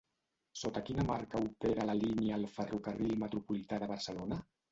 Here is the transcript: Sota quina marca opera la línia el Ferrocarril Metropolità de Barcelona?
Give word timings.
Sota 0.61 0.81
quina 0.87 1.03
marca 1.09 1.41
opera 1.49 1.85
la 1.89 1.95
línia 1.99 2.39
el 2.41 2.47
Ferrocarril 2.55 3.15
Metropolità 3.27 3.79
de 3.85 3.93
Barcelona? 3.93 4.43